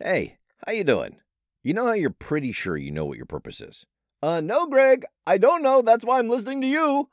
[0.00, 1.16] Hey, how you doing?
[1.64, 3.84] You know how you're pretty sure you know what your purpose is?
[4.22, 5.82] Uh, no, Greg, I don't know.
[5.82, 7.08] That's why I'm listening to you.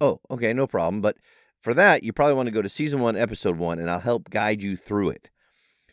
[0.00, 1.00] Oh, okay, no problem.
[1.00, 1.18] But
[1.60, 4.28] for that, you probably want to go to season one, episode one, and I'll help
[4.28, 5.30] guide you through it.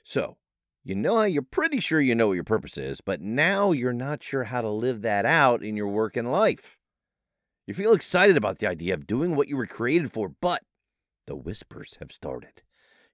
[0.03, 0.37] So,
[0.83, 3.93] you know how you're pretty sure you know what your purpose is, but now you're
[3.93, 6.79] not sure how to live that out in your work and life.
[7.67, 10.63] You feel excited about the idea of doing what you were created for, but
[11.27, 12.63] the whispers have started.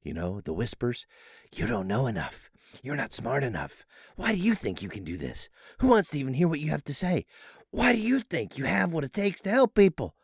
[0.02, 1.06] You know, the whispers,
[1.54, 2.50] you don't know enough.
[2.84, 3.86] You're not smart enough.
[4.16, 5.50] Why do you think you can do this?
[5.80, 7.26] Who wants to even hear what you have to say?
[7.72, 10.16] Why do you think you have what it takes to help people?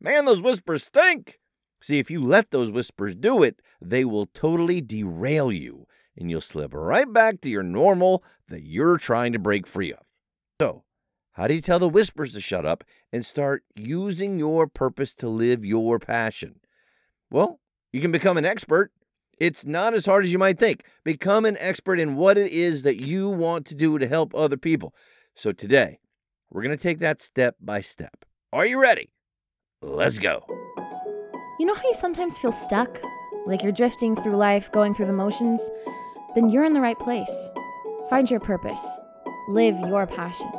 [0.00, 1.38] Man, those whispers stink.
[1.80, 5.86] See, if you let those whispers do it, they will totally derail you
[6.16, 10.06] and you'll slip right back to your normal that you're trying to break free of.
[10.60, 10.84] So,
[11.32, 15.28] how do you tell the whispers to shut up and start using your purpose to
[15.28, 16.60] live your passion?
[17.30, 17.60] Well,
[17.92, 18.92] you can become an expert
[19.42, 20.84] it's not as hard as you might think.
[21.02, 24.56] Become an expert in what it is that you want to do to help other
[24.56, 24.94] people.
[25.34, 25.98] So today,
[26.48, 28.24] we're going to take that step by step.
[28.52, 29.10] Are you ready?
[29.82, 30.44] Let's go.
[31.58, 33.00] You know how you sometimes feel stuck?
[33.44, 35.68] Like you're drifting through life, going through the motions?
[36.36, 37.50] Then you're in the right place.
[38.08, 38.98] Find your purpose.
[39.48, 40.52] Live your passion.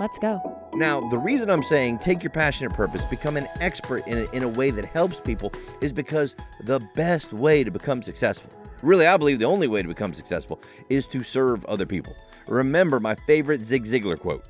[0.00, 0.40] Let's go.
[0.74, 4.42] Now, the reason I'm saying take your passionate purpose, become an expert in a, in
[4.42, 9.16] a way that helps people, is because the best way to become successful, really, I
[9.16, 12.14] believe the only way to become successful, is to serve other people.
[12.48, 14.44] Remember my favorite Zig Ziglar quote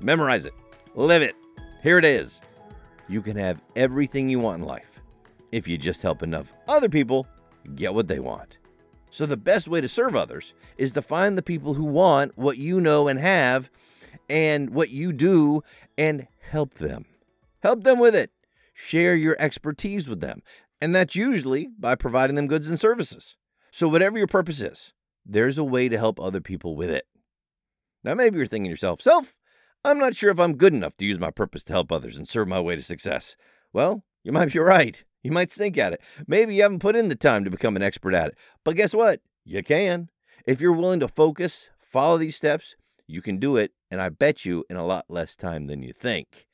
[0.00, 0.54] memorize it,
[0.94, 1.34] live it.
[1.82, 2.40] Here it is.
[3.08, 5.00] You can have everything you want in life
[5.52, 7.26] if you just help enough other people
[7.74, 8.58] get what they want.
[9.10, 12.58] So, the best way to serve others is to find the people who want what
[12.58, 13.70] you know and have
[14.28, 15.62] and what you do
[15.96, 17.06] and help them.
[17.62, 18.30] Help them with it.
[18.74, 20.42] Share your expertise with them.
[20.80, 23.36] And that's usually by providing them goods and services.
[23.70, 24.92] So, whatever your purpose is,
[25.24, 27.06] there's a way to help other people with it.
[28.02, 29.38] Now, maybe you're thinking to yourself, Self,
[29.84, 32.28] I'm not sure if I'm good enough to use my purpose to help others and
[32.28, 33.36] serve my way to success.
[33.72, 35.02] Well, you might be right.
[35.22, 36.02] You might stink at it.
[36.26, 38.38] Maybe you haven't put in the time to become an expert at it.
[38.62, 39.20] But guess what?
[39.44, 40.10] You can.
[40.46, 42.76] If you're willing to focus, follow these steps,
[43.06, 45.92] you can do it, and I bet you in a lot less time than you
[45.92, 46.48] think.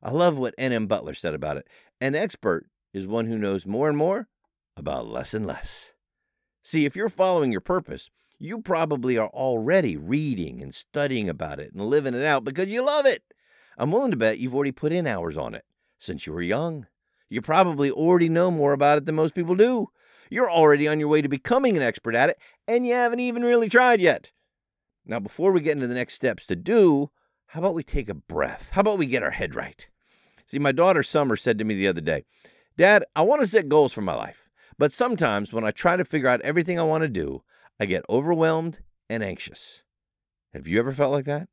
[0.00, 0.86] I love what N.M.
[0.86, 1.66] Butler said about it.
[2.00, 4.28] An expert is one who knows more and more
[4.76, 5.92] about less and less.
[6.62, 11.72] See, if you're following your purpose, you probably are already reading and studying about it
[11.72, 13.24] and living it out because you love it.
[13.76, 15.64] I'm willing to bet you've already put in hours on it
[15.98, 16.86] since you were young.
[17.28, 19.88] You probably already know more about it than most people do.
[20.30, 22.38] You're already on your way to becoming an expert at it,
[22.68, 24.30] and you haven't even really tried yet.
[25.06, 27.10] Now, before we get into the next steps to do,
[27.48, 28.70] how about we take a breath?
[28.72, 29.86] How about we get our head right?
[30.46, 32.24] See, my daughter Summer said to me the other day,
[32.76, 34.48] Dad, I want to set goals for my life,
[34.78, 37.42] but sometimes when I try to figure out everything I want to do,
[37.78, 39.84] I get overwhelmed and anxious.
[40.52, 41.48] Have you ever felt like that?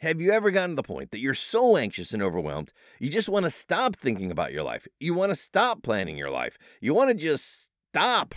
[0.00, 3.28] Have you ever gotten to the point that you're so anxious and overwhelmed, you just
[3.28, 4.88] want to stop thinking about your life?
[4.98, 6.58] You want to stop planning your life.
[6.80, 8.34] You want to just stop.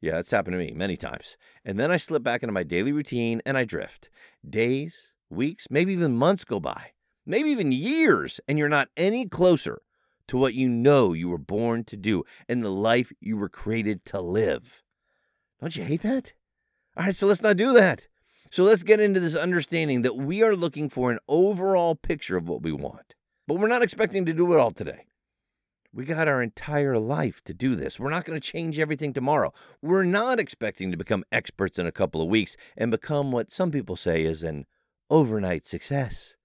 [0.00, 1.36] Yeah, it's happened to me many times.
[1.64, 4.10] And then I slip back into my daily routine and I drift.
[4.48, 6.92] Days, weeks, maybe even months go by,
[7.26, 9.80] maybe even years, and you're not any closer
[10.28, 14.04] to what you know you were born to do and the life you were created
[14.06, 14.82] to live.
[15.60, 16.32] Don't you hate that?
[16.96, 18.06] All right, so let's not do that.
[18.50, 22.48] So let's get into this understanding that we are looking for an overall picture of
[22.48, 23.14] what we want,
[23.46, 25.07] but we're not expecting to do it all today.
[25.92, 27.98] We got our entire life to do this.
[27.98, 29.54] We're not going to change everything tomorrow.
[29.80, 33.70] We're not expecting to become experts in a couple of weeks and become what some
[33.70, 34.66] people say is an
[35.08, 36.36] overnight success.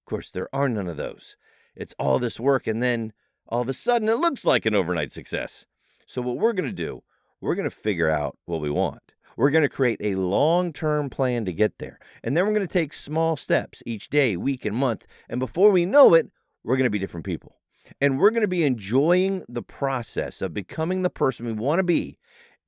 [0.00, 1.36] Of course, there are none of those.
[1.74, 3.12] It's all this work, and then
[3.46, 5.66] all of a sudden it looks like an overnight success.
[6.06, 7.02] So, what we're going to do,
[7.40, 9.12] we're going to figure out what we want.
[9.36, 11.98] We're going to create a long term plan to get there.
[12.24, 15.06] And then we're going to take small steps each day, week, and month.
[15.28, 16.30] And before we know it,
[16.64, 17.56] we're going to be different people.
[18.00, 21.84] And we're going to be enjoying the process of becoming the person we want to
[21.84, 22.18] be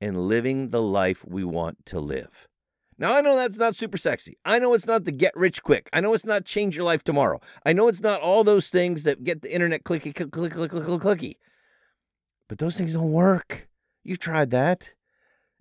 [0.01, 2.49] and living the life we want to live.
[3.01, 4.39] Now, I know that's not super sexy.
[4.45, 5.89] I know it's not the get rich quick.
[5.93, 7.41] I know it's not change your life tomorrow.
[7.65, 10.71] I know it's not all those things that get the internet clicky, click, click, click,
[10.71, 11.35] click, clicky.
[12.49, 13.69] But those things don't work.
[14.03, 14.95] You've tried that.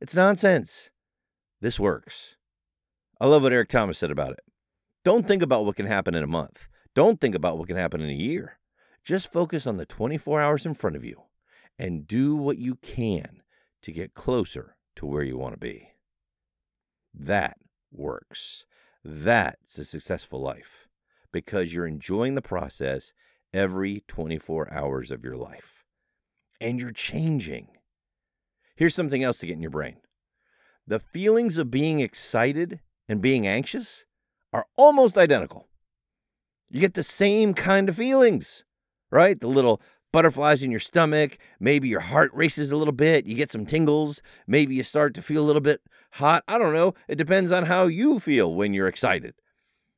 [0.02, 0.90] It's nonsense.
[1.62, 2.38] This works.
[3.22, 4.42] I love what Eric Thomas said about it.
[5.04, 6.68] Don't think about what can happen in a month.
[6.96, 8.58] Don't think about what can happen in a year.
[9.08, 11.22] Just focus on the 24 hours in front of you
[11.80, 13.42] and do what you can
[13.82, 15.94] to get closer to where you want to be.
[17.14, 17.58] That
[17.90, 18.66] works.
[19.06, 20.90] That's a successful life
[21.32, 23.14] because you're enjoying the process
[23.54, 25.86] every 24 hours of your life.
[26.60, 27.70] And you're changing.
[28.76, 30.02] Here's something else to get in your brain
[30.86, 34.04] the feelings of being excited and being anxious
[34.52, 35.70] are almost identical.
[36.70, 38.66] You get the same kind of feelings,
[39.12, 39.40] right?
[39.40, 39.82] The little
[40.12, 44.22] butterflies in your stomach, maybe your heart races a little bit, you get some tingles,
[44.48, 45.82] maybe you start to feel a little bit
[46.14, 46.44] hot.
[46.48, 46.94] I don't know.
[47.08, 49.36] It depends on how you feel when you're excited.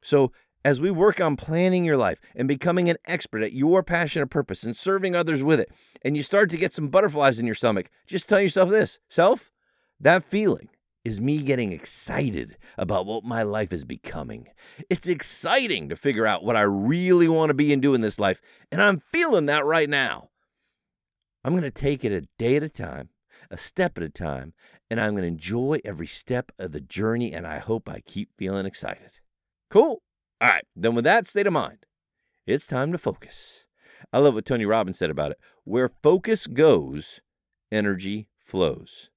[0.01, 0.31] So,
[0.65, 4.29] as we work on planning your life and becoming an expert at your passion and
[4.29, 5.71] purpose and serving others with it,
[6.03, 9.49] and you start to get some butterflies in your stomach, just tell yourself this self,
[10.01, 10.67] that feeling
[11.05, 14.47] is me getting excited about what my life is becoming.
[14.89, 18.19] It's exciting to figure out what I really want to be and do in this
[18.19, 18.41] life,
[18.71, 20.29] and I'm feeling that right now.
[21.43, 23.09] I'm going to take it a day at a time,
[23.49, 24.53] a step at a time,
[24.89, 28.29] and I'm going to enjoy every step of the journey, and I hope I keep
[28.37, 29.19] feeling excited.
[29.69, 30.01] Cool.
[30.41, 31.85] All right, then with that state of mind,
[32.45, 33.67] it's time to focus.
[34.11, 35.37] I love what Tony Robbins said about it.
[35.63, 37.21] Where focus goes,
[37.71, 39.09] energy flows.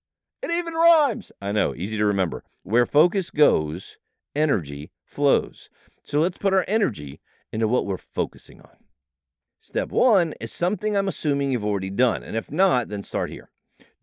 [0.43, 1.31] It even rhymes.
[1.41, 2.43] I know, easy to remember.
[2.65, 3.99] Where focus goes,
[4.35, 5.71] energy flows.
[6.03, 7.21] So let's put our energy
[7.53, 8.77] into what we're focusing on.
[9.61, 12.25] Step one is something I'm assuming you've already done.
[12.25, 13.51] And if not, then start here.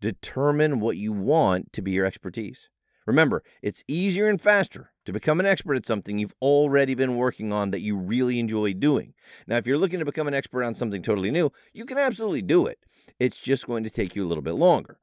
[0.00, 2.70] Determine what you want to be your expertise.
[3.06, 7.52] Remember, it's easier and faster to become an expert at something you've already been working
[7.52, 9.12] on that you really enjoy doing.
[9.46, 12.42] Now, if you're looking to become an expert on something totally new, you can absolutely
[12.42, 12.78] do it.
[13.18, 14.98] It's just going to take you a little bit longer.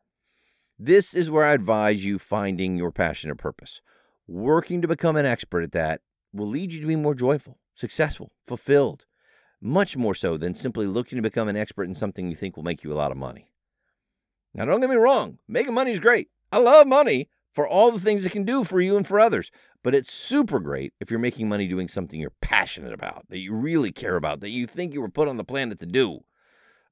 [0.79, 3.81] This is where I advise you finding your passion and purpose.
[4.27, 6.01] Working to become an expert at that
[6.31, 9.07] will lead you to be more joyful, successful, fulfilled,
[9.59, 12.63] much more so than simply looking to become an expert in something you think will
[12.63, 13.49] make you a lot of money.
[14.53, 16.29] Now, don't get me wrong, making money is great.
[16.51, 19.49] I love money for all the things it can do for you and for others,
[19.83, 23.55] but it's super great if you're making money doing something you're passionate about, that you
[23.55, 26.19] really care about, that you think you were put on the planet to do.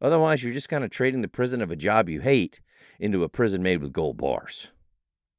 [0.01, 2.61] Otherwise, you're just kind of trading the prison of a job you hate
[2.99, 4.71] into a prison made with gold bars.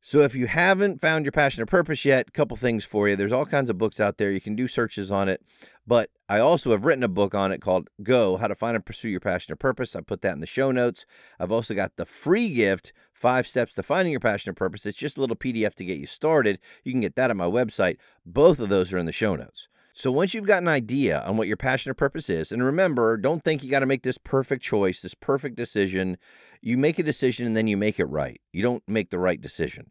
[0.08, 3.16] So if you haven't found your passion or purpose yet, a couple things for you.
[3.16, 4.30] There's all kinds of books out there.
[4.30, 5.42] You can do searches on it.
[5.84, 8.86] But I also have written a book on it called Go, How to Find and
[8.86, 9.96] Pursue Your Passion or Purpose.
[9.96, 11.06] I put that in the show notes.
[11.40, 14.86] I've also got the free gift, Five Steps to Finding Your Passion or Purpose.
[14.86, 16.60] It's just a little PDF to get you started.
[16.84, 17.96] You can get that on my website.
[18.24, 19.68] Both of those are in the show notes.
[19.98, 23.16] So once you've got an idea on what your passion or purpose is, and remember,
[23.16, 26.18] don't think you got to make this perfect choice, this perfect decision.
[26.60, 28.38] You make a decision and then you make it right.
[28.52, 29.90] You don't make the right decision.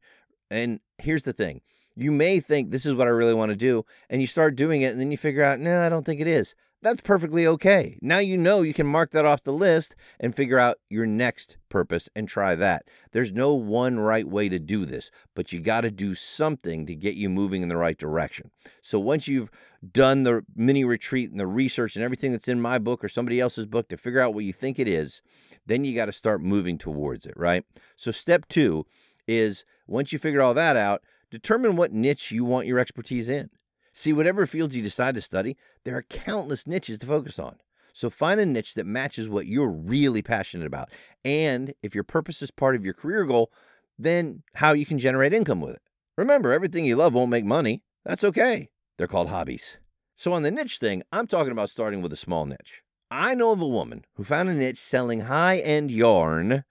[0.51, 1.61] And here's the thing
[1.95, 4.83] you may think this is what I really want to do, and you start doing
[4.83, 6.53] it, and then you figure out, no, I don't think it is.
[6.85, 7.97] That's perfectly okay.
[7.99, 11.57] Now you know you can mark that off the list and figure out your next
[11.67, 12.83] purpose and try that.
[13.11, 16.93] There's no one right way to do this, but you got to do something to
[16.93, 18.51] get you moving in the right direction.
[18.83, 19.49] So once you've
[19.93, 23.39] done the mini retreat and the research and everything that's in my book or somebody
[23.39, 25.23] else's book to figure out what you think it is,
[25.65, 27.65] then you got to start moving towards it, right?
[27.95, 28.85] So step two
[29.27, 33.49] is once you figure all that out, determine what niche you want your expertise in.
[33.97, 35.55] See, whatever fields you decide to study,
[35.85, 37.55] there are countless niches to focus on.
[37.93, 40.89] So find a niche that matches what you're really passionate about.
[41.23, 43.53] And if your purpose is part of your career goal,
[43.97, 45.81] then how you can generate income with it.
[46.17, 47.83] Remember, everything you love won't make money.
[48.03, 48.67] That's okay.
[48.97, 49.77] They're called hobbies.
[50.17, 52.83] So on the niche thing, I'm talking about starting with a small niche.
[53.09, 56.65] I know of a woman who found a niche selling high end yarn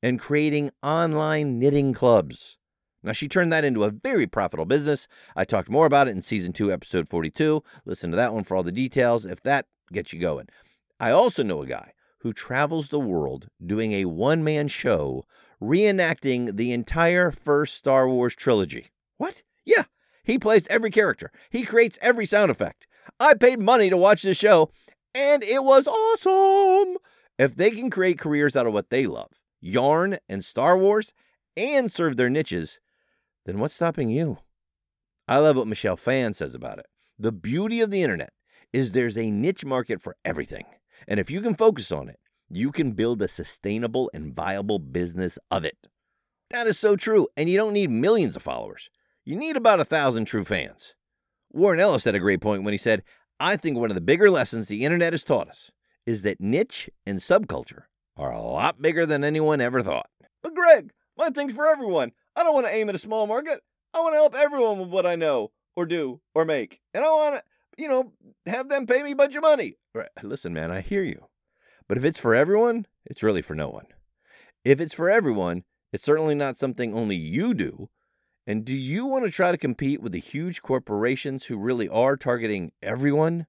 [0.00, 2.57] and creating online knitting clubs.
[3.02, 5.06] Now, she turned that into a very profitable business.
[5.36, 7.62] I talked more about it in season two, episode 42.
[7.84, 10.48] Listen to that one for all the details if that gets you going.
[10.98, 15.24] I also know a guy who travels the world doing a one man show
[15.62, 18.88] reenacting the entire first Star Wars trilogy.
[19.16, 19.42] What?
[19.64, 19.84] Yeah,
[20.24, 22.86] he plays every character, he creates every sound effect.
[23.20, 24.70] I paid money to watch this show,
[25.14, 26.96] and it was awesome.
[27.38, 31.12] If they can create careers out of what they love, yarn and Star Wars,
[31.56, 32.80] and serve their niches,
[33.48, 34.36] then what's stopping you?
[35.26, 36.86] I love what Michelle Phan says about it.
[37.18, 38.28] The beauty of the internet
[38.74, 40.66] is there's a niche market for everything.
[41.08, 42.18] And if you can focus on it,
[42.50, 45.78] you can build a sustainable and viable business of it.
[46.50, 47.26] That is so true.
[47.38, 48.90] And you don't need millions of followers.
[49.24, 50.94] You need about a thousand true fans.
[51.50, 53.02] Warren Ellis had a great point when he said,
[53.40, 55.70] I think one of the bigger lessons the internet has taught us
[56.04, 60.10] is that niche and subculture are a lot bigger than anyone ever thought.
[60.42, 62.12] But Greg, my thing's for everyone.
[62.38, 63.60] I don't want to aim at a small market.
[63.92, 66.80] I want to help everyone with what I know or do or make.
[66.94, 67.42] And I want to,
[67.82, 68.12] you know,
[68.46, 69.74] have them pay me a bunch of money.
[69.92, 70.08] Right.
[70.22, 71.26] Listen, man, I hear you.
[71.88, 73.86] But if it's for everyone, it's really for no one.
[74.64, 77.88] If it's for everyone, it's certainly not something only you do.
[78.46, 82.16] And do you want to try to compete with the huge corporations who really are
[82.16, 83.46] targeting everyone?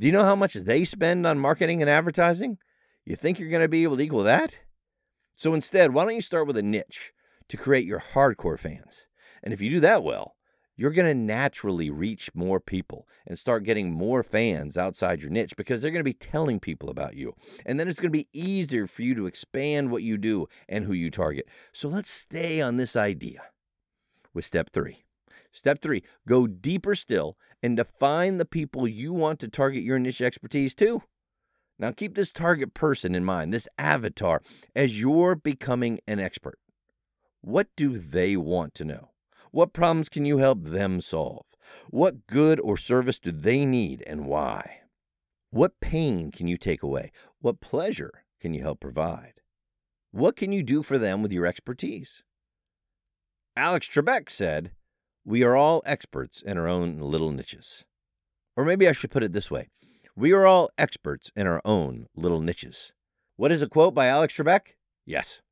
[0.00, 2.58] Do you know how much they spend on marketing and advertising?
[3.06, 4.58] You think you're going to be able to equal that?
[5.36, 7.12] So instead, why don't you start with a niche?
[7.52, 9.06] To create your hardcore fans.
[9.42, 10.36] And if you do that well,
[10.74, 15.54] you're going to naturally reach more people and start getting more fans outside your niche
[15.54, 17.34] because they're going to be telling people about you.
[17.66, 20.86] And then it's going to be easier for you to expand what you do and
[20.86, 21.46] who you target.
[21.74, 23.42] So let's stay on this idea
[24.32, 25.04] with step three.
[25.52, 30.22] Step three, go deeper still and define the people you want to target your niche
[30.22, 31.02] expertise to.
[31.78, 34.40] Now, keep this target person in mind, this avatar,
[34.74, 36.58] as you're becoming an expert.
[37.42, 39.10] What do they want to know?
[39.50, 41.44] What problems can you help them solve?
[41.90, 44.82] What good or service do they need and why?
[45.50, 47.10] What pain can you take away?
[47.40, 49.34] What pleasure can you help provide?
[50.12, 52.22] What can you do for them with your expertise?
[53.56, 54.70] Alex Trebek said,
[55.24, 57.84] We are all experts in our own little niches.
[58.56, 59.68] Or maybe I should put it this way
[60.14, 62.92] We are all experts in our own little niches.
[63.34, 64.76] What is a quote by Alex Trebek?
[65.04, 65.42] Yes.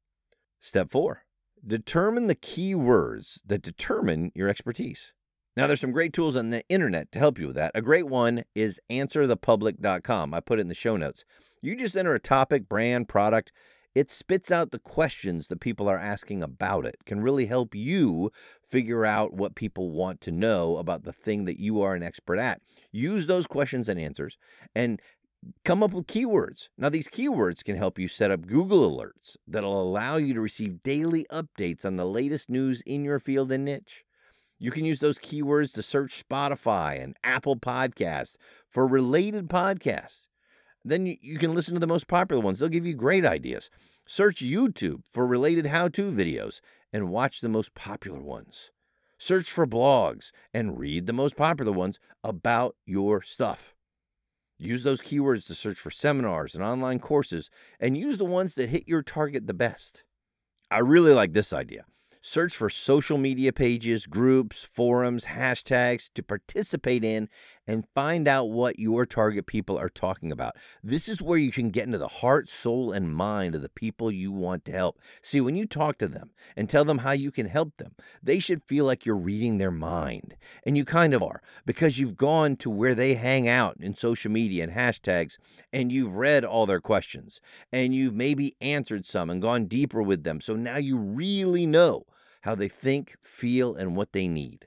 [0.60, 1.24] Step four
[1.66, 5.12] determine the key words that determine your expertise.
[5.56, 7.72] Now, there's some great tools on the internet to help you with that.
[7.74, 10.32] A great one is answerthepublic.com.
[10.32, 11.24] I put it in the show notes.
[11.60, 13.52] You just enter a topic, brand, product.
[13.94, 17.04] It spits out the questions that people are asking about it.
[17.04, 18.30] Can really help you
[18.66, 22.38] figure out what people want to know about the thing that you are an expert
[22.38, 22.60] at.
[22.92, 24.38] Use those questions and answers
[24.74, 25.02] and
[25.64, 26.68] come up with keywords.
[26.76, 30.82] Now, these keywords can help you set up Google alerts that'll allow you to receive
[30.82, 34.04] daily updates on the latest news in your field and niche.
[34.58, 38.36] You can use those keywords to search Spotify and Apple Podcasts
[38.68, 40.26] for related podcasts.
[40.84, 43.70] Then you can listen to the most popular ones, they'll give you great ideas.
[44.06, 46.60] Search YouTube for related how to videos
[46.92, 48.70] and watch the most popular ones.
[49.18, 53.74] Search for blogs and read the most popular ones about your stuff.
[54.62, 57.48] Use those keywords to search for seminars and online courses,
[57.80, 60.04] and use the ones that hit your target the best.
[60.70, 61.86] I really like this idea.
[62.22, 67.30] Search for social media pages, groups, forums, hashtags to participate in
[67.66, 70.54] and find out what your target people are talking about.
[70.82, 74.10] This is where you can get into the heart, soul, and mind of the people
[74.10, 74.98] you want to help.
[75.22, 78.38] See, when you talk to them and tell them how you can help them, they
[78.38, 80.36] should feel like you're reading their mind.
[80.66, 84.30] And you kind of are because you've gone to where they hang out in social
[84.30, 85.38] media and hashtags
[85.72, 87.40] and you've read all their questions
[87.72, 90.42] and you've maybe answered some and gone deeper with them.
[90.42, 92.04] So now you really know
[92.42, 94.66] how they think, feel, and what they need.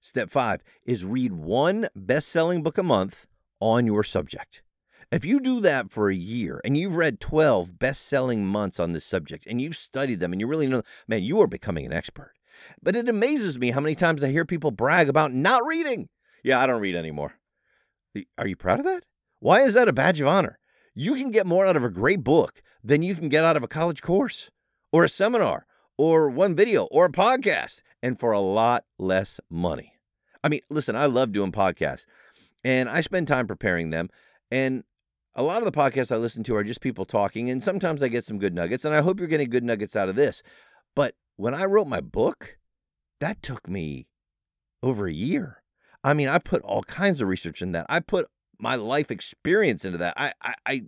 [0.00, 3.26] Step five is read one best selling book a month
[3.60, 4.62] on your subject.
[5.12, 8.92] If you do that for a year and you've read 12 best selling months on
[8.92, 11.92] this subject and you've studied them and you really know, man, you are becoming an
[11.92, 12.32] expert.
[12.82, 16.08] But it amazes me how many times I hear people brag about not reading.
[16.42, 17.34] Yeah, I don't read anymore.
[18.38, 19.04] Are you proud of that?
[19.38, 20.58] Why is that a badge of honor?
[20.94, 23.62] You can get more out of a great book than you can get out of
[23.62, 24.50] a college course
[24.92, 25.66] or a seminar
[25.98, 29.94] or one video or a podcast and for a lot less money.
[30.44, 32.06] I mean, listen, I love doing podcasts
[32.64, 34.08] and I spend time preparing them.
[34.50, 34.84] And
[35.34, 38.08] a lot of the podcasts I listen to are just people talking, and sometimes I
[38.08, 40.42] get some good nuggets, and I hope you're getting good nuggets out of this.
[40.94, 42.58] But when I wrote my book,
[43.20, 44.06] that took me
[44.82, 45.62] over a year.
[46.04, 47.86] I mean, I put all kinds of research in that.
[47.88, 48.26] I put
[48.58, 50.14] my life experience into that.
[50.16, 50.82] I, I, I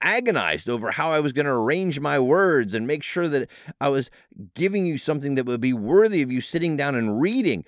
[0.00, 3.88] agonized over how I was going to arrange my words and make sure that I
[3.88, 4.10] was
[4.54, 7.64] giving you something that would be worthy of you sitting down and reading.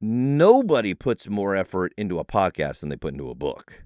[0.00, 3.84] Nobody puts more effort into a podcast than they put into a book.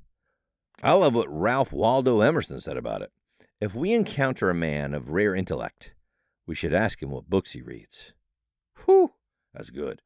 [0.83, 3.13] I love what Ralph Waldo Emerson said about it.
[3.61, 5.95] If we encounter a man of rare intellect,
[6.47, 8.15] we should ask him what books he reads.
[8.85, 9.13] Whew,
[9.53, 10.01] that's good.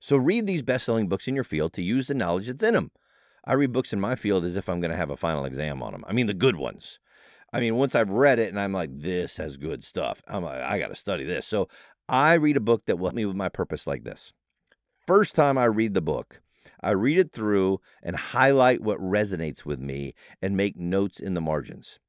[0.00, 2.74] So read these best selling books in your field to use the knowledge that's in
[2.74, 2.90] them.
[3.46, 5.82] I read books in my field as if I'm going to have a final exam
[5.82, 6.04] on them.
[6.06, 6.98] I mean, the good ones.
[7.54, 10.60] I mean, once I've read it and I'm like, this has good stuff, I'm like,
[10.60, 11.46] I got to study this.
[11.46, 11.68] So
[12.08, 14.32] I read a book that will help me with my purpose like this.
[15.06, 16.42] First time I read the book,
[16.82, 21.40] I read it through and highlight what resonates with me and make notes in the
[21.40, 22.00] margins.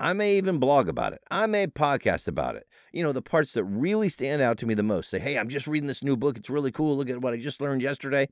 [0.00, 1.20] I may even blog about it.
[1.30, 2.66] I may podcast about it.
[2.92, 5.10] You know, the parts that really stand out to me the most.
[5.10, 6.38] Say, hey, I'm just reading this new book.
[6.38, 6.96] It's really cool.
[6.96, 8.26] Look at what I just learned yesterday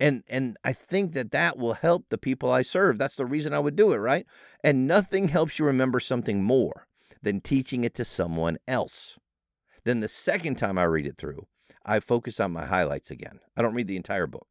[0.00, 2.98] and and i think that that will help the people i serve.
[2.98, 4.26] That's the reason i would do it right?
[4.62, 6.86] And nothing helps you remember something more
[7.22, 9.18] than teaching it to someone else.
[9.84, 11.46] Then the second time i read it through
[11.84, 13.40] i focus on my highlights again.
[13.56, 14.48] I don't read the entire book.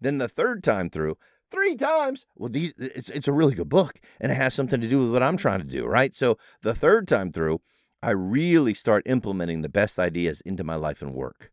[0.00, 1.16] Then the third time through
[1.50, 4.88] three times well these it's, it's a really good book and it has something to
[4.88, 6.14] do with what i'm trying to do right?
[6.14, 7.60] So the third time through
[8.02, 11.50] i really start implementing the best ideas into my life and work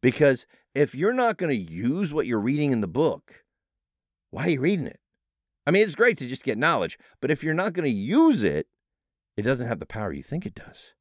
[0.00, 3.44] because if you're not going to use what you're reading in the book,
[4.30, 5.00] why are you reading it?
[5.66, 8.42] I mean, it's great to just get knowledge, but if you're not going to use
[8.42, 8.66] it,
[9.36, 10.94] it doesn't have the power you think it does.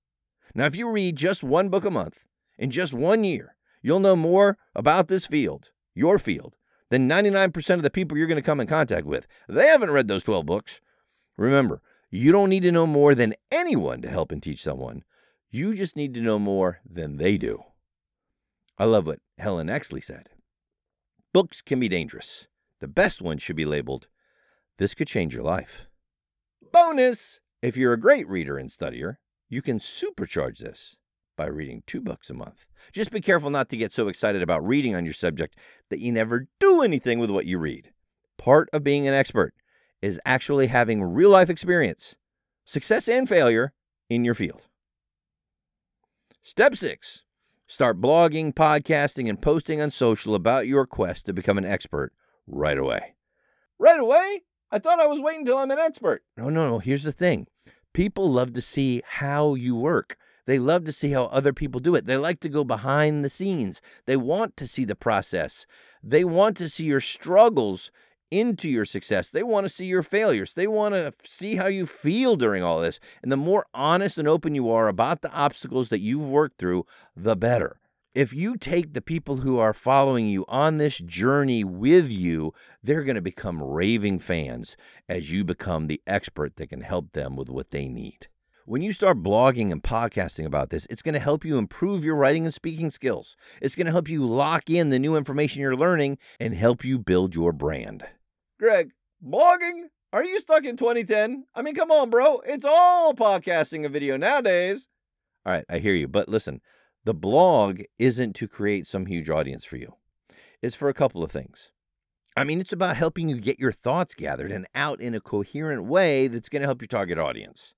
[0.53, 2.25] Now, if you read just one book a month
[2.57, 6.55] in just one year, You'll know more about this field, your field,
[6.89, 9.27] than 99% of the people you're going to come in contact with.
[9.47, 10.81] They haven't read those 12 books.
[11.37, 15.03] Remember, you don't need to know more than anyone to help and teach someone.
[15.49, 17.63] You just need to know more than they do.
[18.79, 20.29] I love what Helen Exley said.
[21.33, 22.47] Books can be dangerous.
[22.79, 24.07] The best one should be labeled,
[24.77, 25.87] This could change your life.
[26.71, 27.39] Bonus!
[27.63, 29.15] If you're a great reader and studier,
[29.49, 30.95] you can supercharge this
[31.35, 32.67] by reading two books a month.
[32.91, 35.57] Just be careful not to get so excited about reading on your subject
[35.89, 37.91] that you never do anything with what you read.
[38.37, 39.55] Part of being an expert
[40.03, 42.15] is actually having real life experience,
[42.63, 43.73] success and failure
[44.07, 44.67] in your field.
[46.43, 47.23] Step six
[47.67, 52.13] start blogging, podcasting, and posting on social about your quest to become an expert
[52.47, 53.15] right away.
[53.77, 54.43] Right away?
[54.71, 56.23] I thought I was waiting until I'm an expert.
[56.35, 56.79] No, no, no.
[56.79, 57.47] Here's the thing
[57.93, 60.17] people love to see how you work.
[60.45, 62.05] They love to see how other people do it.
[62.05, 63.81] They like to go behind the scenes.
[64.05, 65.65] They want to see the process.
[66.01, 67.91] They want to see your struggles
[68.31, 69.29] into your success.
[69.29, 70.53] They want to see your failures.
[70.53, 72.99] They want to see how you feel during all this.
[73.21, 76.85] And the more honest and open you are about the obstacles that you've worked through,
[77.15, 77.79] the better.
[78.13, 83.03] If you take the people who are following you on this journey with you, they're
[83.03, 84.75] going to become raving fans
[85.07, 88.27] as you become the expert that can help them with what they need.
[88.65, 92.17] When you start blogging and podcasting about this, it's going to help you improve your
[92.17, 93.37] writing and speaking skills.
[93.61, 96.99] It's going to help you lock in the new information you're learning and help you
[96.99, 98.03] build your brand.
[98.59, 98.91] Greg,
[99.23, 99.89] blogging?
[100.11, 101.45] Are you stuck in 2010?
[101.53, 102.39] I mean, come on, bro.
[102.39, 104.87] It's all podcasting and video nowadays.
[105.45, 106.07] All right, I hear you.
[106.07, 106.61] But listen,
[107.03, 109.93] the blog isn't to create some huge audience for you,
[110.63, 111.71] it's for a couple of things.
[112.35, 115.85] I mean, it's about helping you get your thoughts gathered and out in a coherent
[115.85, 117.75] way that's going to help your target audience.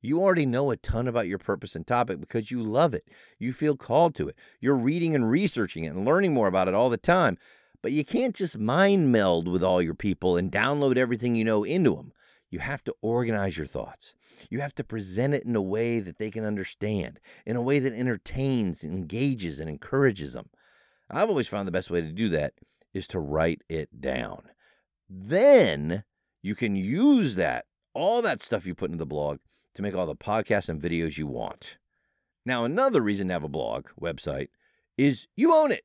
[0.00, 3.08] You already know a ton about your purpose and topic because you love it.
[3.38, 4.36] You feel called to it.
[4.60, 7.38] You're reading and researching it and learning more about it all the time.
[7.86, 11.62] But you can't just mind meld with all your people and download everything you know
[11.62, 12.10] into them.
[12.50, 14.16] You have to organize your thoughts.
[14.50, 17.78] You have to present it in a way that they can understand, in a way
[17.78, 20.48] that entertains, engages, and encourages them.
[21.08, 22.54] I've always found the best way to do that
[22.92, 24.50] is to write it down.
[25.08, 26.02] Then
[26.42, 29.38] you can use that, all that stuff you put into the blog,
[29.76, 31.78] to make all the podcasts and videos you want.
[32.44, 34.48] Now, another reason to have a blog website
[34.98, 35.82] is you own it.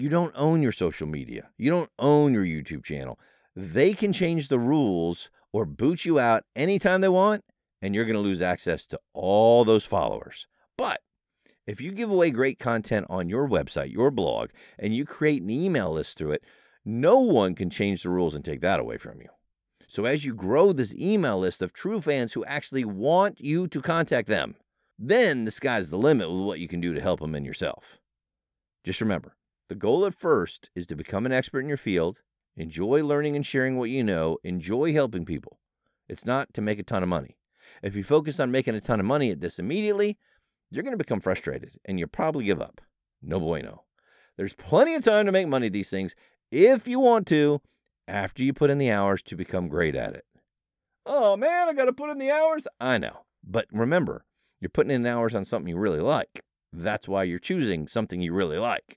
[0.00, 1.50] You don't own your social media.
[1.58, 3.18] You don't own your YouTube channel.
[3.54, 7.44] They can change the rules or boot you out anytime they want,
[7.82, 10.46] and you're going to lose access to all those followers.
[10.78, 11.02] But
[11.66, 15.50] if you give away great content on your website, your blog, and you create an
[15.50, 16.44] email list through it,
[16.82, 19.28] no one can change the rules and take that away from you.
[19.86, 23.82] So as you grow this email list of true fans who actually want you to
[23.82, 24.56] contact them,
[24.98, 27.98] then the sky's the limit with what you can do to help them and yourself.
[28.82, 29.34] Just remember,
[29.70, 32.22] the goal at first is to become an expert in your field,
[32.56, 35.60] enjoy learning and sharing what you know, enjoy helping people.
[36.08, 37.36] It's not to make a ton of money.
[37.80, 40.18] If you focus on making a ton of money at this immediately,
[40.72, 42.80] you're going to become frustrated and you'll probably give up.
[43.22, 43.84] No bueno.
[44.36, 46.16] There's plenty of time to make money these things
[46.50, 47.60] if you want to,
[48.08, 50.24] after you put in the hours to become great at it.
[51.06, 52.66] Oh man, I got to put in the hours?
[52.80, 53.20] I know.
[53.44, 54.24] But remember,
[54.60, 56.42] you're putting in hours on something you really like.
[56.72, 58.96] That's why you're choosing something you really like.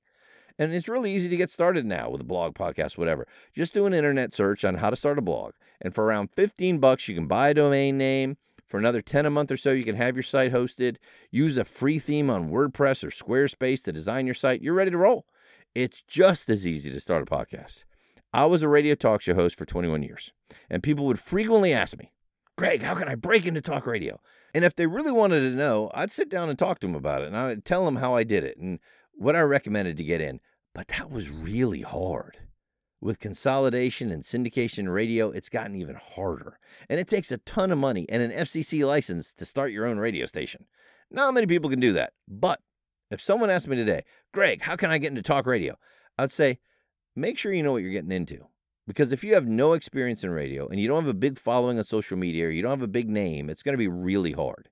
[0.63, 3.28] And it's really easy to get started now with a blog, podcast, whatever.
[3.54, 5.54] Just do an internet search on how to start a blog.
[5.82, 8.38] And for around 15 bucks, you can buy a domain name.
[8.65, 10.95] For another 10 a month or so, you can have your site hosted.
[11.30, 14.62] Use a free theme on WordPress or Squarespace to design your site.
[14.62, 15.26] You're ready to roll.
[15.76, 17.84] It's just as easy to start a podcast.
[18.32, 20.32] I was a radio talk show host for 21 years,
[20.69, 22.12] and people would frequently ask me,
[22.58, 24.19] Greg, how can I break into talk radio?
[24.56, 27.21] And if they really wanted to know, I'd sit down and talk to them about
[27.21, 28.80] it, and I would tell them how I did it and
[29.13, 30.39] what I recommended to get in.
[30.73, 32.38] But that was really hard.
[32.99, 36.57] With consolidation and syndication radio, it's gotten even harder.
[36.89, 39.97] And it takes a ton of money and an FCC license to start your own
[39.97, 40.65] radio station.
[41.12, 42.13] Not many people can do that.
[42.27, 42.59] But
[43.12, 44.01] if someone asked me today,
[44.33, 45.75] Greg, how can I get into talk radio?
[46.17, 46.59] I'd say,
[47.15, 48.47] make sure you know what you're getting into.
[48.88, 51.77] Because if you have no experience in radio and you don't have a big following
[51.77, 54.31] on social media or you don't have a big name, it's going to be really
[54.31, 54.69] hard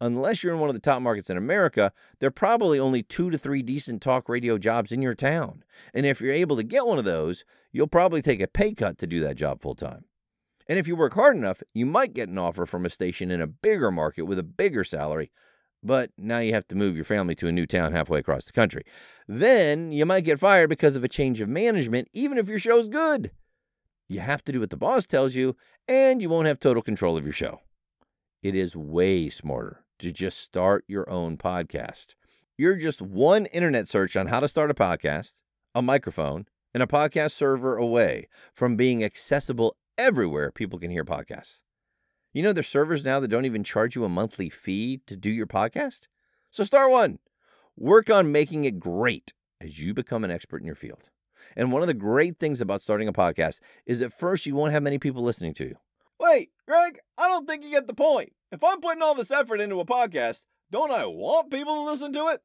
[0.00, 3.30] unless you're in one of the top markets in America, there are probably only two
[3.30, 5.64] to three decent talk radio jobs in your town.
[5.94, 8.98] And if you're able to get one of those, you'll probably take a pay cut
[8.98, 10.04] to do that job full time.
[10.68, 13.40] And if you work hard enough, you might get an offer from a station in
[13.40, 15.30] a bigger market with a bigger salary,
[15.82, 18.52] but now you have to move your family to a new town halfway across the
[18.52, 18.82] country.
[19.28, 22.88] Then you might get fired because of a change of management, even if your show's
[22.88, 23.30] good.
[24.08, 25.56] You have to do what the boss tells you,
[25.88, 27.60] and you won't have total control of your show.
[28.42, 32.14] It is way smarter to just start your own podcast.
[32.58, 35.34] You're just one internet search on how to start a podcast,
[35.74, 41.62] a microphone, and a podcast server away from being accessible everywhere people can hear podcasts.
[42.32, 45.30] You know, there's servers now that don't even charge you a monthly fee to do
[45.30, 46.02] your podcast.
[46.50, 47.18] So start one.
[47.76, 51.10] Work on making it great as you become an expert in your field.
[51.56, 54.72] And one of the great things about starting a podcast is at first you won't
[54.72, 55.76] have many people listening to you.
[56.18, 58.32] Wait, Greg, I don't think you get the point.
[58.50, 62.12] If I'm putting all this effort into a podcast, don't I want people to listen
[62.14, 62.40] to it?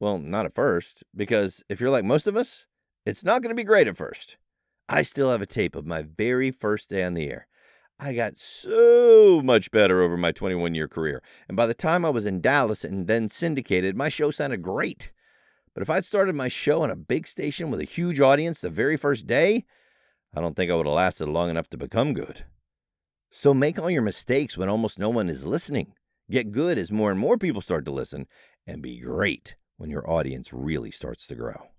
[0.00, 2.66] Well, not at first, because if you're like most of us,
[3.06, 4.36] it's not going to be great at first.
[4.88, 7.46] I still have a tape of my very first day on the air.
[7.98, 11.22] I got so much better over my 21 year career.
[11.48, 15.12] And by the time I was in Dallas and then syndicated, my show sounded great.
[15.74, 18.70] But if I'd started my show on a big station with a huge audience the
[18.70, 19.64] very first day,
[20.34, 22.44] I don't think I would have lasted long enough to become good.
[23.36, 25.94] So make all your mistakes when almost no one is listening.
[26.30, 28.28] Get good as more and more people start to listen,
[28.64, 31.70] and be great when your audience really starts to grow.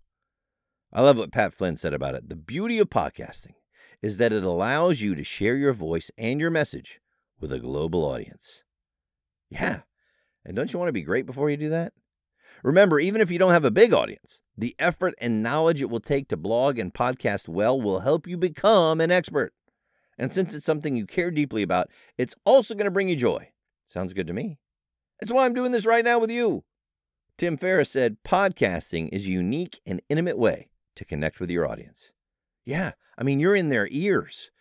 [0.91, 2.27] I love what Pat Flynn said about it.
[2.27, 3.53] The beauty of podcasting
[4.01, 6.99] is that it allows you to share your voice and your message
[7.39, 8.63] with a global audience.
[9.49, 9.83] Yeah.
[10.43, 11.93] And don't you want to be great before you do that?
[12.63, 16.01] Remember, even if you don't have a big audience, the effort and knowledge it will
[16.01, 19.53] take to blog and podcast well will help you become an expert.
[20.17, 23.49] And since it's something you care deeply about, it's also going to bring you joy.
[23.85, 24.57] Sounds good to me.
[25.19, 26.63] That's why I'm doing this right now with you.
[27.37, 32.11] Tim Ferriss said podcasting is a unique and intimate way to connect with your audience.
[32.65, 34.51] Yeah, I mean, you're in their ears.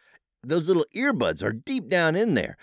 [0.43, 2.57] Those little earbuds are deep down in there.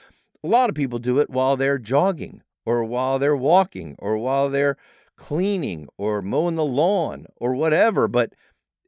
[0.44, 4.50] A lot of people do it while they're jogging, or while they're walking, or while
[4.50, 4.78] they're
[5.16, 8.34] cleaning, or mowing the lawn, or whatever, but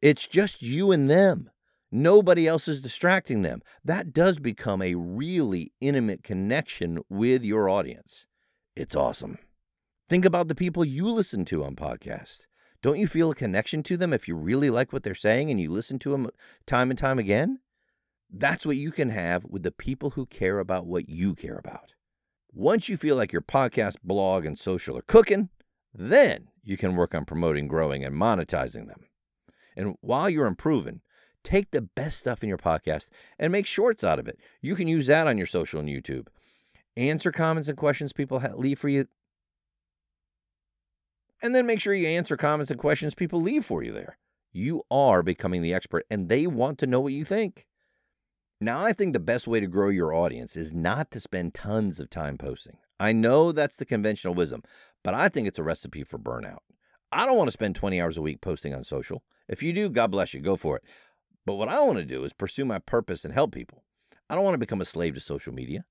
[0.01, 1.49] it's just you and them.
[1.95, 3.62] Nobody else is distracting them.
[3.86, 8.25] That does become a really intimate connection with your audience.
[8.75, 9.38] It's awesome.
[10.10, 12.47] Think about the people you listen to on podcasts.
[12.82, 15.62] Don't you feel a connection to them if you really like what they're saying and
[15.62, 16.32] you listen to them
[16.65, 17.60] time and time again?
[18.27, 21.93] That's what you can have with the people who care about what you care about.
[22.51, 25.49] Once you feel like your podcast, blog, and social are cooking,
[25.93, 29.06] then you can work on promoting, growing, and monetizing them.
[29.75, 31.01] And while you're improving,
[31.43, 34.39] take the best stuff in your podcast and make shorts out of it.
[34.62, 36.27] You can use that on your social and YouTube.
[36.95, 39.06] Answer comments and questions people leave for you.
[41.41, 44.17] And then make sure you answer comments and questions people leave for you there.
[44.51, 47.65] You are becoming the expert and they want to know what you think.
[48.62, 51.99] Now, I think the best way to grow your audience is not to spend tons
[51.99, 52.77] of time posting.
[52.97, 54.63] I know that's the conventional wisdom,
[55.03, 56.60] but I think it's a recipe for burnout.
[57.12, 59.23] I don't want to spend 20 hours a week posting on social.
[59.49, 60.84] If you do, God bless you, go for it.
[61.45, 63.84] But what I want to do is pursue my purpose and help people.
[64.29, 65.86] I don't want to become a slave to social media.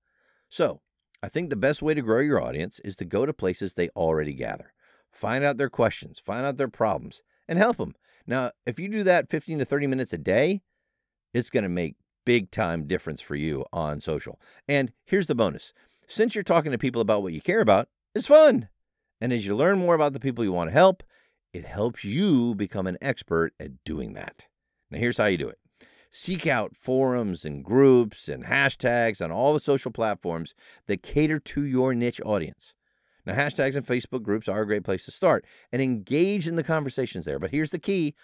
[0.48, 0.80] So,
[1.22, 3.88] I think the best way to grow your audience is to go to places they
[3.90, 4.72] already gather.
[5.12, 7.94] Find out their questions, find out their problems, and help them.
[8.26, 10.62] Now, if you do that 15 to 30 minutes a day,
[11.34, 14.40] it's going to make big time difference for you on social.
[14.68, 15.72] And here's the bonus.
[16.08, 18.68] Since you're talking to people about what you care about, it's fun.
[19.20, 21.02] And as you learn more about the people you want to help,
[21.52, 24.46] it helps you become an expert at doing that.
[24.92, 25.58] Now, here's how you do it
[26.10, 30.54] seek out forums and groups and hashtags on all the social platforms
[30.86, 32.74] that cater to your niche audience.
[33.24, 36.62] Now, hashtags and Facebook groups are a great place to start and engage in the
[36.62, 37.38] conversations there.
[37.38, 38.14] But here's the key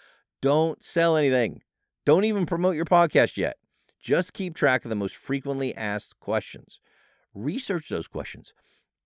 [0.41, 1.61] don't sell anything,
[2.05, 3.57] don't even promote your podcast yet.
[3.99, 6.79] Just keep track of the most frequently asked questions.
[7.33, 8.53] Research those questions,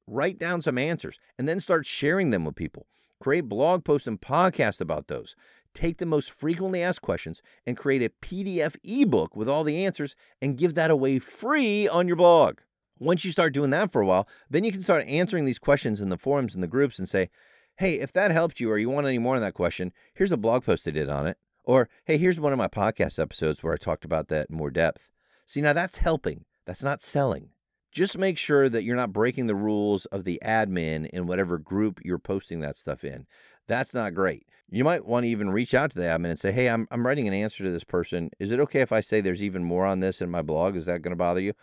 [0.05, 2.85] write down some answers, and then start sharing them with people.
[3.19, 5.33] Create blog posts and podcasts about those
[5.73, 10.15] take the most frequently asked questions and create a PDF ebook with all the answers
[10.41, 12.59] and give that away free on your blog.
[12.99, 15.99] Once you start doing that for a while, then you can start answering these questions
[15.99, 17.29] in the forums and the groups and say,
[17.77, 20.37] hey, if that helped you or you want any more on that question, here's a
[20.37, 21.37] blog post I did on it.
[21.63, 24.69] Or, hey, here's one of my podcast episodes where I talked about that in more
[24.69, 25.11] depth.
[25.45, 26.45] See, now that's helping.
[26.65, 27.52] That's not selling.
[27.93, 31.99] Just make sure that you're not breaking the rules of the admin in whatever group
[32.03, 33.27] you're posting that stuff in.
[33.67, 34.47] That's not great.
[34.67, 37.05] You might want to even reach out to the admin and say, Hey, I'm, I'm
[37.05, 38.31] writing an answer to this person.
[38.39, 40.75] Is it okay if I say there's even more on this in my blog?
[40.75, 41.53] Is that going to bother you?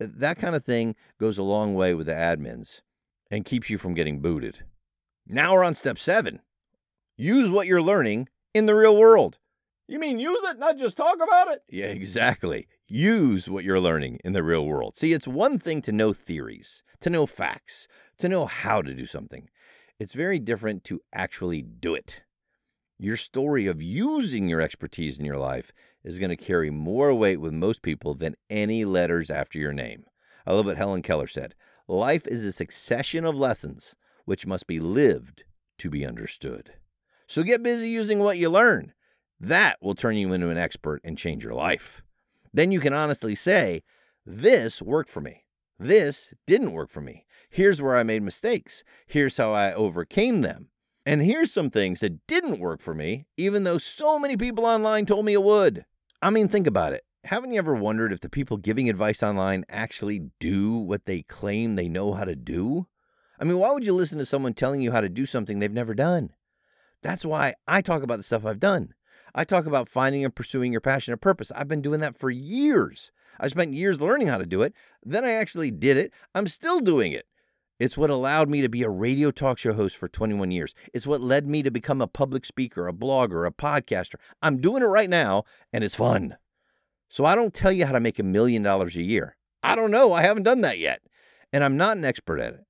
[0.00, 2.82] Uh, that kind of thing goes a long way with the admins
[3.28, 4.64] and keeps you from getting booted.
[5.26, 6.40] Now we're on step seven
[7.16, 9.38] use what you're learning in the real world.
[9.90, 11.64] You mean use it, not just talk about it?
[11.68, 12.68] Yeah, exactly.
[12.86, 14.96] Use what you're learning in the real world.
[14.96, 19.04] See, it's one thing to know theories, to know facts, to know how to do
[19.04, 19.50] something.
[19.98, 22.22] It's very different to actually do it.
[23.00, 25.72] Your story of using your expertise in your life
[26.04, 30.04] is going to carry more weight with most people than any letters after your name.
[30.46, 31.56] I love what Helen Keller said
[31.88, 35.42] Life is a succession of lessons which must be lived
[35.78, 36.74] to be understood.
[37.26, 38.92] So get busy using what you learn.
[39.40, 42.02] That will turn you into an expert and change your life.
[42.52, 43.82] Then you can honestly say,
[44.26, 45.44] This worked for me.
[45.78, 47.24] This didn't work for me.
[47.48, 48.84] Here's where I made mistakes.
[49.06, 50.68] Here's how I overcame them.
[51.06, 55.06] And here's some things that didn't work for me, even though so many people online
[55.06, 55.86] told me it would.
[56.20, 57.02] I mean, think about it.
[57.24, 61.76] Haven't you ever wondered if the people giving advice online actually do what they claim
[61.76, 62.86] they know how to do?
[63.40, 65.72] I mean, why would you listen to someone telling you how to do something they've
[65.72, 66.30] never done?
[67.02, 68.92] That's why I talk about the stuff I've done.
[69.34, 71.52] I talk about finding and pursuing your passion or purpose.
[71.52, 73.10] I've been doing that for years.
[73.38, 74.74] I spent years learning how to do it.
[75.02, 76.12] Then I actually did it.
[76.34, 77.26] I'm still doing it.
[77.78, 80.74] It's what allowed me to be a radio talk show host for 21 years.
[80.92, 84.16] It's what led me to become a public speaker, a blogger, a podcaster.
[84.42, 86.36] I'm doing it right now, and it's fun.
[87.08, 89.36] So I don't tell you how to make a million dollars a year.
[89.62, 90.12] I don't know.
[90.12, 91.00] I haven't done that yet.
[91.52, 92.64] And I'm not an expert at it.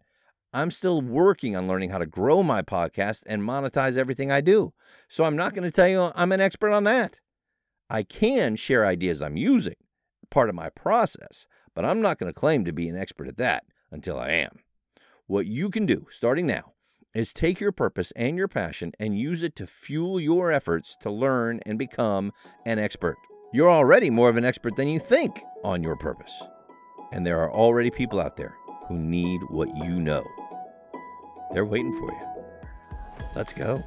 [0.52, 4.72] I'm still working on learning how to grow my podcast and monetize everything I do.
[5.08, 7.20] So I'm not going to tell you I'm an expert on that.
[7.88, 9.74] I can share ideas I'm using,
[10.30, 13.36] part of my process, but I'm not going to claim to be an expert at
[13.36, 14.58] that until I am.
[15.26, 16.72] What you can do starting now
[17.14, 21.10] is take your purpose and your passion and use it to fuel your efforts to
[21.10, 22.32] learn and become
[22.66, 23.16] an expert.
[23.52, 26.42] You're already more of an expert than you think on your purpose.
[27.12, 28.54] And there are already people out there
[28.86, 30.24] who need what you know.
[31.52, 32.44] They're waiting for you.
[33.34, 33.82] Let's go.